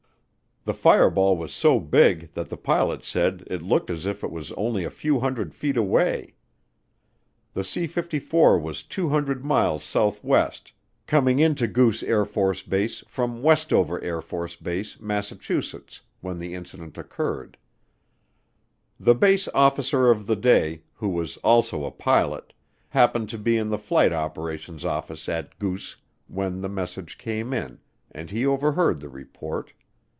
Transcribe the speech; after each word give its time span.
The 0.63 0.75
fireball 0.75 1.37
was 1.37 1.51
so 1.53 1.79
big 1.79 2.31
that 2.35 2.49
the 2.49 2.55
pilot 2.55 3.03
said 3.03 3.43
it 3.47 3.63
looked 3.63 3.89
as 3.89 4.05
if 4.05 4.23
it 4.23 4.29
was 4.29 4.51
only 4.51 4.83
a 4.83 4.91
few 4.91 5.19
hundred 5.19 5.55
feet 5.55 5.75
away. 5.75 6.35
The 7.55 7.63
C 7.63 7.87
54 7.87 8.59
was 8.59 8.83
200 8.83 9.43
miles 9.43 9.83
southwest, 9.83 10.71
coming 11.07 11.39
into 11.39 11.65
Goose 11.65 12.03
AFB 12.03 13.05
from 13.07 13.41
Westover 13.41 13.99
AFB, 14.01 15.01
Massachusetts, 15.01 16.01
when 16.19 16.37
the 16.37 16.53
incident 16.53 16.95
occurred. 16.95 17.57
The 18.99 19.15
base 19.15 19.47
officer 19.55 20.11
of 20.11 20.27
the 20.27 20.35
day, 20.35 20.83
who 20.93 21.09
was 21.09 21.37
also 21.37 21.85
a 21.85 21.91
pilot, 21.91 22.53
happened 22.89 23.29
to 23.29 23.39
be 23.39 23.57
in 23.57 23.69
the 23.69 23.79
flight 23.79 24.13
operations 24.13 24.85
office 24.85 25.27
at 25.27 25.57
Goose 25.57 25.95
when 26.27 26.61
the 26.61 26.69
message 26.69 27.17
came 27.17 27.51
in 27.51 27.79
and 28.11 28.29
he 28.29 28.45
overheard 28.45 28.99
the 28.99 29.09
report. 29.09 29.73